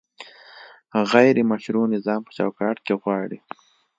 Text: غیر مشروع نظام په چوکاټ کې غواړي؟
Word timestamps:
غیر 1.11 1.35
مشروع 1.51 1.85
نظام 1.95 2.21
په 2.25 2.31
چوکاټ 2.37 2.77
کې 2.85 2.93
غواړي؟ 3.01 3.39